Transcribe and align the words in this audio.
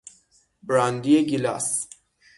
براندی 0.63 1.25
گیلاس 1.25 1.87